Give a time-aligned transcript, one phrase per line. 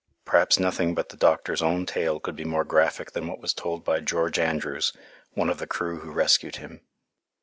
[0.25, 3.83] Perhaps nothing but the doctor's own tale could be more graphic than what was told
[3.83, 4.93] by George Andrews,
[5.33, 6.81] one of the crew who rescued him."